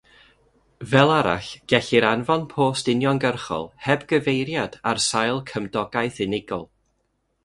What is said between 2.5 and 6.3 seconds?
post uniongyrchol heb gyfeiriad ar sail cymdogaeth